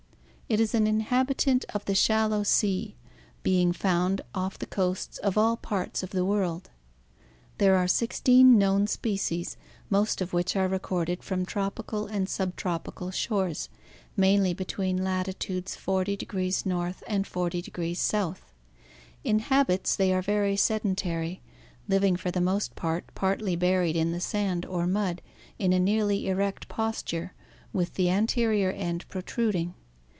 It 0.51 0.59
is 0.59 0.75
an 0.75 0.85
inhabitant 0.85 1.63
of 1.73 1.85
the 1.85 1.95
shallow 1.95 2.43
sea 2.43 2.67
(see 2.67 2.85
page 2.87 3.41
71), 3.41 3.41
being 3.43 3.71
found 3.71 4.21
off 4.35 4.59
the 4.59 4.65
coasts 4.65 5.17
of 5.19 5.37
all 5.37 5.55
parts 5.55 6.03
of 6.03 6.09
the 6.09 6.25
world. 6.25 6.71
There 7.57 7.77
are 7.77 7.87
sixteen 7.87 8.57
known 8.57 8.85
species, 8.87 9.55
most 9.89 10.19
of 10.19 10.33
which 10.33 10.57
are 10.57 10.67
recorded 10.67 11.23
from 11.23 11.45
tropical 11.45 12.05
and 12.05 12.27
sub 12.27 12.57
tropical 12.57 13.11
shores, 13.11 13.69
mainly 14.17 14.53
between 14.53 15.01
latitudes 15.01 15.77
400 15.77 16.21
N. 16.65 16.93
and 17.07 17.25
400 17.25 17.69
S. 17.79 18.11
In 19.23 19.39
habits 19.39 19.95
they 19.95 20.11
are 20.11 20.21
very 20.21 20.57
sedentary, 20.57 21.41
living 21.87 22.17
for 22.17 22.29
the 22.29 22.41
most 22.41 22.75
part 22.75 23.05
partly 23.15 23.55
buried 23.55 23.95
in 23.95 24.11
the 24.11 24.19
sand 24.19 24.65
or 24.65 24.85
mud 24.85 25.21
in 25.57 25.71
a 25.71 25.79
nearly 25.79 26.27
erect 26.27 26.67
posture, 26.67 27.33
with 27.71 27.93
the 27.93 28.09
anterior 28.09 28.71
end 28.71 29.07
protruding. 29.07 29.75